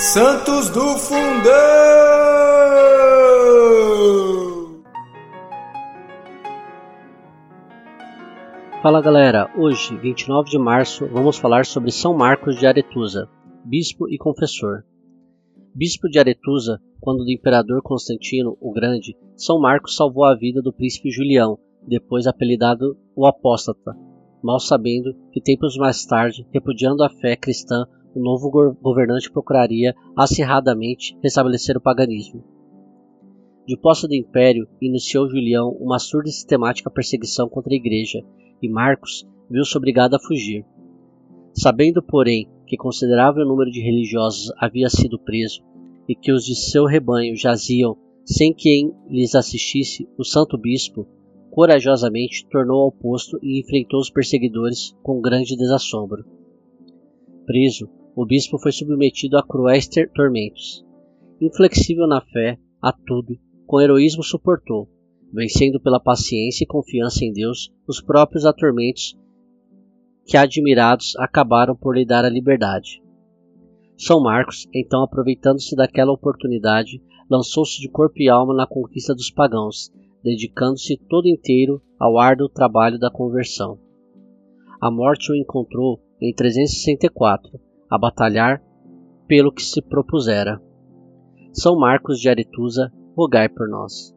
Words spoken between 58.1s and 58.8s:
o bispo foi